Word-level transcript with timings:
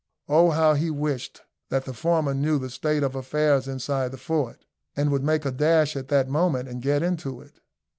Oh, 0.27 0.49
how 0.49 0.73
he 0.73 0.89
wished 0.89 1.41
that 1.69 1.85
the 1.85 1.93
former 1.93 2.33
knew 2.33 2.57
the 2.57 2.71
state 2.71 3.03
of 3.03 3.13
affairs 3.13 3.67
inside 3.67 4.09
the 4.09 4.17
fort, 4.17 4.65
and 4.95 5.11
would 5.11 5.23
make 5.23 5.45
a 5.45 5.51
dash 5.51 5.95
at 5.95 6.07
that 6.07 6.27
moment 6.27 6.67
and 6.67 6.81
get 6.81 7.03
into 7.03 7.39
it! 7.39 7.59